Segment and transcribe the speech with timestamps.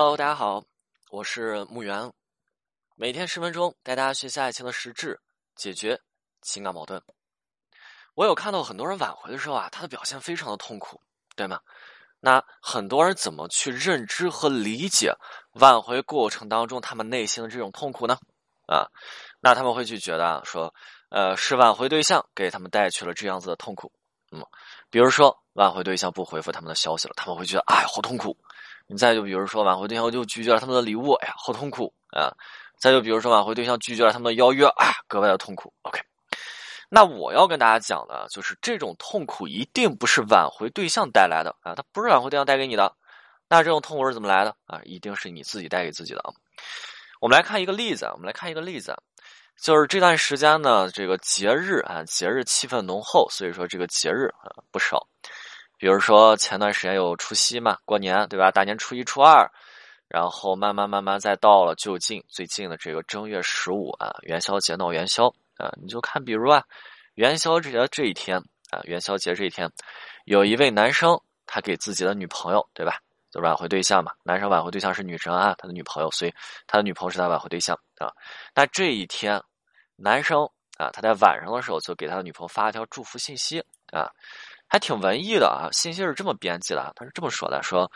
[0.00, 0.62] Hello，大家好，
[1.10, 2.12] 我是木源，
[2.94, 5.20] 每天十分钟带大家学习爱情的实质，
[5.56, 6.00] 解决
[6.40, 7.02] 情感矛盾。
[8.14, 11.00] 我有看到很多人挽回的时候啊，他的表现非常的痛苦，
[11.34, 11.58] 对吗？
[12.20, 15.12] 那很多人怎么去认知和理解
[15.54, 18.16] 挽回过程当中他们内心的这种痛苦呢？
[18.68, 18.86] 啊，
[19.40, 20.72] 那他们会去觉得啊说，
[21.10, 23.92] 呃，是挽回对象给他们带去了这样子的痛苦。
[24.30, 24.46] 嗯，
[24.90, 28.38] 比如说挽回对象不回复他们的消息了，他们会觉得哎，好痛苦。
[28.88, 32.32] 你再就比如说挽回对象就拒绝了他们的礼物，哎呀，好痛苦啊！
[32.80, 35.74] 再就比如说挽回对象拒绝了他们的邀约，啊，格外的痛苦。
[35.82, 36.00] OK，
[36.88, 42.94] 那我要跟大家讲的，就是这种痛苦一定不是挽回对象带来的啊，它不是挽回对象带给你的。
[43.46, 44.80] 那这种痛苦是怎么来的啊？
[44.84, 46.32] 一定是你自己带给自己的啊。
[47.20, 48.96] 我们来看一个例子，我们来看一个例子，
[49.60, 55.06] 就是这段时间呢，这个节日啊，节日气氛浓厚，所以说这个节日啊不少。
[55.78, 58.50] 比如说前段时间有除夕嘛，过年对吧？
[58.50, 59.48] 大年初一、初二，
[60.08, 66.64] 然后慢慢慢慢再到了就近最近的这个正月十五啊，元宵节闹元宵啊，你就看，比如啊，
[67.14, 68.38] 元宵节这一天
[68.70, 69.70] 啊，元宵节这一天，
[70.24, 76.34] 有一位男生他给自己的女朋友对吧，就挽回对象嘛，男生挽回对象是女生啊，他的女朋友，所以
[76.66, 78.12] 他的女朋友是他挽回对象啊。
[78.52, 79.40] 那这一天，
[79.94, 80.42] 男生
[80.76, 83.62] 啊，他在晚上的时候就给他的女朋友发了条祝福信息
[83.92, 84.10] 啊。
[84.68, 87.90] 还挺文艺的啊，信息是这么编辑的，他是这么说的：说，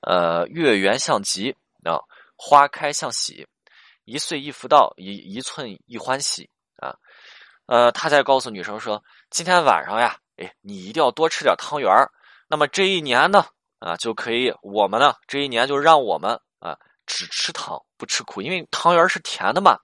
[0.00, 2.00] 呃，月圆像吉啊，
[2.36, 3.46] 花开像喜，
[4.04, 6.96] 一岁一福到，一一寸一欢喜啊。
[7.66, 11.90] 呃，他在告诉女生说，今天晚上呀，哎，你一定要多吃点汤圆。
[12.48, 13.46] 那么这一年呢，
[13.78, 19.78] 啊，就可以我们呢，这一年就让我们啊，只吃糖不吃苦，因为汤圆是甜的嘛，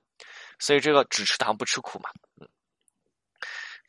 [0.59, 2.11] 所以这个只吃糖不吃苦嘛，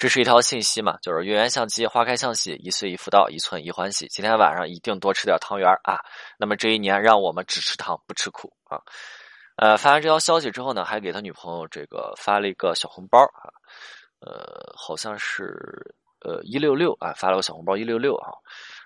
[0.02, 4.08] 这是一条信息嘛，就是月圆像吉，花开像喜，一岁一福到，一寸一欢喜。
[4.08, 6.00] 今天晚上一定多吃点汤圆啊！
[6.40, 8.82] 那么这一年，让我们只吃糖不吃苦啊！
[9.58, 13.46] 呃，发完这条消息之后呢，还给他女朋友这个发了一个小红包啊，
[14.22, 18.34] 呃，好像是呃一六六啊，发了个小红包一六六啊，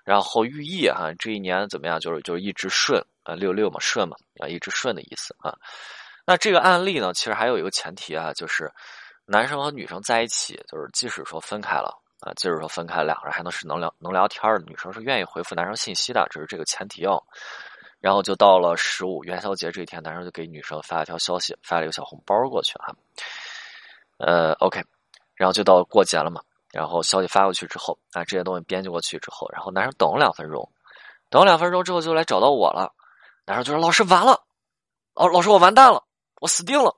[0.04, 1.98] 然后寓意啊，这一年怎么样？
[1.98, 5.56] 就是就是一直顺啊，六六嘛，顺嘛啊，一直顺的意思啊。
[6.26, 8.70] 那这个案例呢，其实还有一个前提啊，就是。
[9.26, 14.60] 男生和女生在一起，就是即使说分开了啊，即使说分开，两个人还能是能聊能聊天的。
[14.60, 17.22] 女生是愿意回复男生信息的，这是这个前提哦。
[17.98, 22.94] 然后就到了十五元宵节这一天，男生就给女生发了条消息，发了一个小红包过去啊。
[24.18, 24.80] 呃，OK，
[25.34, 26.40] 然后就到过节了嘛。
[26.72, 30.70] 然后消息发过去之后啊，这些东西编辑过去之后，然后男生等了两分钟，
[31.30, 32.92] 等了两分钟之后就来找到我了。
[33.44, 34.42] 男生就说：“老师完了，
[35.14, 36.04] 哦，老师我完蛋了，
[36.40, 36.94] 我死定了。”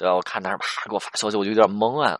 [0.00, 0.14] 对吧？
[0.14, 2.18] 我看男生啪给我发消息，我就有点懵啊。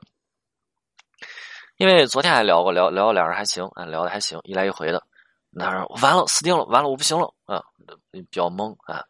[1.78, 5.02] 因为昨天还聊过，聊聊两人还行啊，聊的还行，一来一回的。
[5.48, 7.64] 男生完了，死定了，完了，我不行了啊，
[8.10, 9.02] 比较懵啊。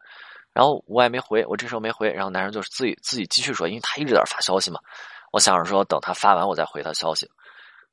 [0.53, 4.79] 然后我也没回，我这时候没回，然后男生就是自己自己继续说，因为他一直在发消息嘛。
[5.33, 7.29] 我想着说，等他发完我再回他消息。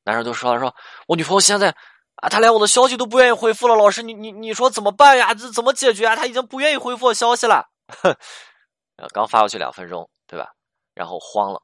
[0.05, 0.73] 男生就说了说，
[1.07, 1.75] 我女朋友现在
[2.15, 3.75] 啊，她连我的消息都不愿意回复了。
[3.75, 5.33] 老师，你你你说怎么办呀？
[5.33, 6.15] 这怎么解决啊？
[6.15, 7.67] 他已经不愿意回复我消息了。
[9.13, 10.51] 刚发过去两分钟，对吧？
[10.99, 11.61] 然后慌了，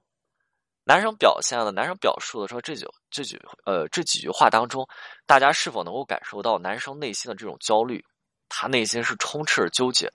[0.85, 4.87] 男生表现的，男生表述的说这句这句呃这几句话当中，
[5.25, 8.01] 大家是否能够感受到男生内心的这种焦虑？
[8.47, 10.09] 他内心是充斥着纠结，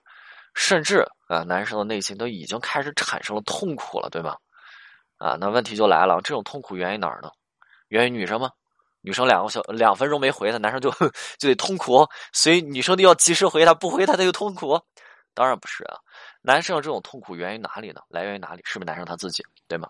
[0.54, 4.34] 甚至啊，男生的内心都已经开始产生了痛苦了，对吗？
[5.18, 7.30] 啊，那问题就来了，这种痛苦源于哪儿呢？
[7.88, 8.48] 源于女生吗？
[9.02, 10.90] 女生两个小两分钟没回他，男生就
[11.38, 14.80] 就得痛苦，所以女生都要及时回他，不回他他就痛苦。
[15.40, 15.96] 当然不是啊，
[16.42, 18.02] 男生的这种痛苦源于哪里呢？
[18.10, 18.60] 来源于哪里？
[18.62, 19.88] 是不是男生他自己，对吗？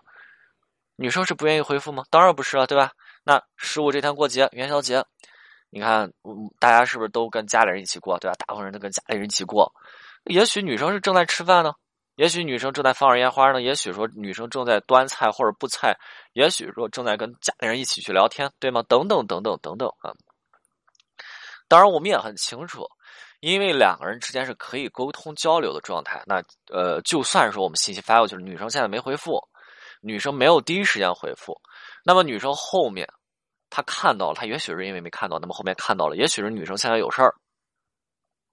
[0.95, 2.05] 女生是不愿意回复吗？
[2.09, 2.93] 当然不是啊，对吧？
[3.25, 5.03] 那十五这天过节，元宵节，
[5.69, 6.09] 你看，
[6.57, 8.35] 大家是不是都跟家里人一起过，对吧？
[8.39, 9.69] 大部分人都跟家里人一起过。
[10.23, 11.73] 也许女生是正在吃饭呢，
[12.15, 15.97] 也许女生正在放着烟花呢，也许说女生正在端菜或者布菜，
[16.31, 18.81] 也许说正在跟家里人一起去聊天，对吗？
[18.87, 20.15] 等等等等等等啊。
[21.67, 22.87] 当然，我们也很清楚。
[23.41, 26.41] 因为两个人之间是可以沟通交流的状态，那
[26.71, 29.41] 呃，就算说我们信息发过去了，女生现在没回复，
[29.99, 31.59] 女生没有第一时间回复，
[32.05, 33.07] 那么女生后面
[33.69, 37.33] 她看到了，她也许是因为没看到，那么后面看到了，也许是女生现在有事儿，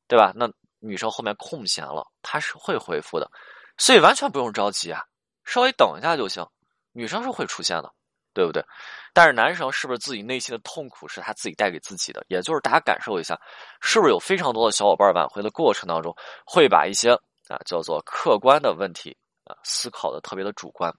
[0.09, 0.33] 对吧？
[0.35, 3.31] 那女生后面空闲了，她是会回复的，
[3.77, 5.05] 所以完全不用着急啊，
[5.45, 6.47] 稍微等一下就行，
[6.93, 7.93] 女生是会出现的。
[8.33, 8.65] 对不对？
[9.13, 12.25] 但是男生是不是自己内心的痛苦是他自己带给自己的？
[12.29, 13.39] 也就是大家感受一下，
[13.81, 16.15] 是不是有非常多的小伙伴挽回的过程当中，
[16.47, 17.13] 会把一些
[17.49, 20.93] 啊叫做客观的问题啊思考的特别的主观，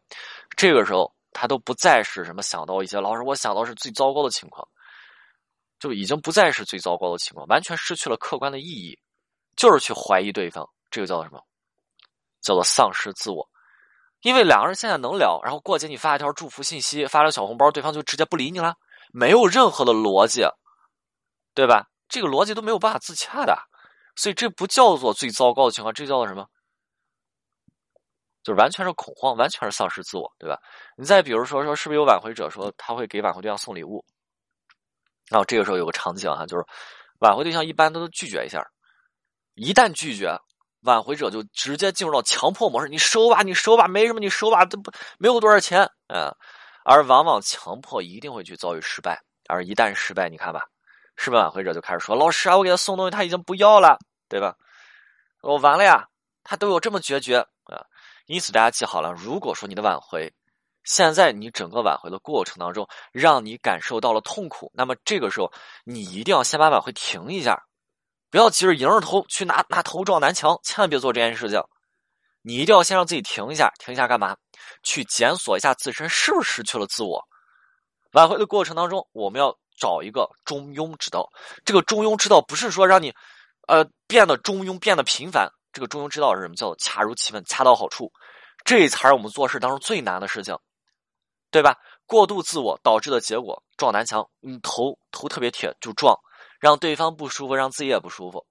[0.57, 4.67] 这个时候他都不再是什么想到一些老师，我想到是最糟糕的情况，
[5.79, 8.99] 就已经不再是最糟糕的情况，完全失去了客观的意义，
[9.55, 11.41] 就是去怀疑对方，这个叫做什么？
[12.41, 13.47] 叫做丧失自我。
[14.21, 18.75] 因为两个人现在能聊，然后过节你发一条祝福信息，发了小红包，对方就直接不理你了，
[19.13, 20.45] 没有任何的逻辑，
[21.53, 21.89] 对吧？
[22.09, 23.57] 这个逻辑都没有办法自洽的，
[24.15, 26.45] 所以这不叫做最糟糕的情况，这叫做什么？
[28.43, 30.59] 就是完全是恐慌，完全是丧失自我，对吧？
[30.97, 34.03] 你再比如说说，是不是有挽回者说他会给挽回对象送礼物？
[35.29, 36.65] 然后这个时候有个场景哈，就是
[37.19, 38.65] 挽回对象一般都拒绝一下，
[39.55, 40.37] 一旦拒绝。
[40.81, 46.33] 挽回者就直接进入到强迫模式，你收吧，你收吧，没什么，你收吧，都不没有多少钱啊。
[46.85, 50.61] 而往往强迫一定会去遭遇失败，而一旦失败，你看吧，
[51.15, 53.97] 是不是挽回者就开始说：“老师啊，我给他送东西，他已经不要了，
[54.27, 54.55] 对吧？
[55.41, 56.07] 我完了呀，
[56.43, 57.85] 他都有这么决绝啊。”
[58.25, 60.31] 因此，大家记好了，如果说你的挽回，
[60.83, 65.51] 现在你整个挽回的过程当中，让你感受到了痛苦，那么这个时候
[65.83, 67.63] 你一定要先把挽回停一下。
[68.31, 71.61] 不要急着迎着头去拿拿头撞南墙，千万别做这件事情。
[72.41, 74.37] 你一定要先让自己停一下，停一下干嘛？
[74.83, 77.23] 去检索一下自身是不是失去了自我。
[78.13, 81.29] 挽回的过程当中，我们要找一个中庸之道。
[81.65, 83.13] 这个中庸之道不是说让你，
[83.67, 85.49] 呃，变得中庸，变得平凡。
[85.73, 86.55] 这个中庸之道是什么？
[86.55, 88.11] 叫做恰如其分，恰到好处。
[88.63, 90.57] 这才是我们做事当中最难的事情，
[91.51, 91.75] 对吧？
[92.05, 96.15] 过度自我导致的结果，撞南墙，你头头特别铁就撞。
[96.59, 98.45] 让对方不舒服，让自己也不舒服。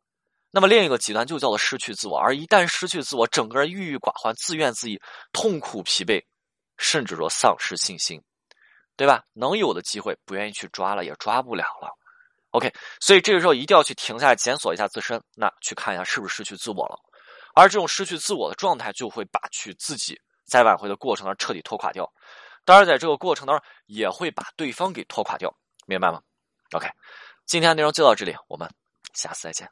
[0.50, 4.98] 那么另一个极端就叫做失去自我，而一旦失去自我，整个人郁郁寡欢，自怨自艾，
[5.32, 6.24] 痛苦疲惫，
[6.78, 8.18] 甚至说丧失信心，
[8.96, 9.22] 对吧？
[9.34, 11.90] 能有的机会不愿意去抓了，也抓不了了。
[12.52, 16.98] OK，所以这个时候一定要去停下来检索一下自身，那去看一下是不是失去自我了。
[17.54, 22.10] 而这种失去自我的状态，就会把去自己在挽回的过程当中彻底拖垮掉。
[22.64, 25.54] 当然，在这个过程当中也会把对方给拖垮掉，
[25.86, 26.22] 明白吗
[26.72, 26.88] ？OK。
[27.48, 28.70] 今天的内容就到这里，我们
[29.14, 29.66] 下次再见。